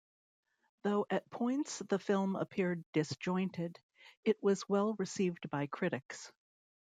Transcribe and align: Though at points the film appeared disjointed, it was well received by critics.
Though 0.81 1.05
at 1.11 1.29
points 1.29 1.77
the 1.77 1.99
film 1.99 2.35
appeared 2.35 2.83
disjointed, 2.91 3.79
it 4.25 4.41
was 4.41 4.67
well 4.67 4.95
received 4.95 5.47
by 5.51 5.67
critics. 5.67 6.31